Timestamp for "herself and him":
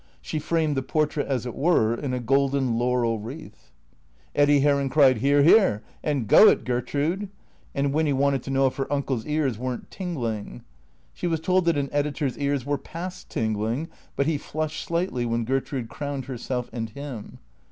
16.25-17.37